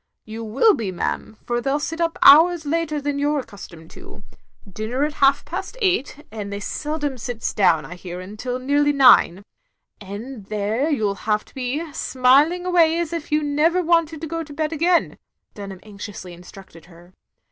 "You 0.25 0.43
will 0.43 0.73
be, 0.73 0.91
ma'am, 0.91 1.37
for 1.45 1.61
they 1.61 1.69
11 1.69 1.79
sit 1.81 2.01
up 2.01 2.17
hours 2.23 2.65
later 2.65 2.99
than 2.99 3.19
you 3.19 3.35
're 3.35 3.41
accustomed 3.41 3.91
to. 3.91 4.23
Dinner 4.67 5.03
at 5.03 5.13
half 5.21 5.45
past 5.45 5.77
eight, 5.79 6.25
and 6.31 6.51
they 6.51 6.59
seldom 6.59 7.19
sits 7.19 7.53
down, 7.53 7.85
I 7.85 7.95
274 7.95 8.53
THE 8.53 8.57
LONELY 8.57 8.65
LADY 8.65 8.83
hear, 8.83 8.97
till 8.97 8.97
nearly 8.97 8.97
nine. 8.97 9.43
And 10.01 10.45
there 10.47 10.89
you 10.89 11.09
'U 11.09 11.13
have 11.13 11.45
to 11.45 11.53
be, 11.53 11.93
smiling 11.93 12.65
away 12.65 12.97
as 12.97 13.13
if 13.13 13.31
you 13.31 13.43
never 13.43 13.83
wanted 13.83 14.21
to 14.21 14.25
go 14.27 14.41
to 14.43 14.53
bed 14.53 14.73
again," 14.73 15.19
Dunham 15.53 15.77
anxioxisly 15.83 16.33
instructed 16.33 16.85
her. 16.85 17.13